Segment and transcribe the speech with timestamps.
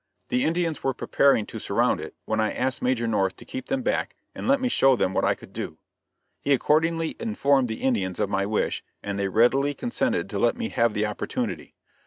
[0.29, 3.83] The Indians were preparing to surround it, when I asked Major North to keep them
[3.83, 5.77] back and let me show them what I could do.
[6.39, 10.69] He accordingly informed the Indians of my wish and they readily consented to let me
[10.69, 11.75] have the opportunity.